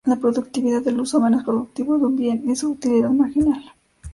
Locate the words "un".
2.07-2.15